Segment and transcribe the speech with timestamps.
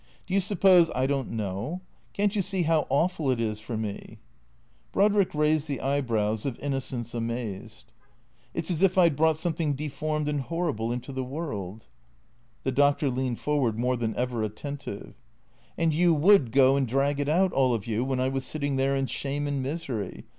[0.25, 1.81] Do you suppose I don't know?
[2.13, 4.17] Can't you see how awful it is for me?"
[4.93, 7.91] Brodrick raised the eyebrows of innocence amazed."
[8.55, 11.85] It 's as if I 'd brought something deformed and horrible into the world"
[12.63, 15.13] The doctor leaned forward, more than ever attentive."
[15.77, 18.77] And you would go and drag it out, all of you, when I was sitting
[18.77, 20.25] there in shame and misery.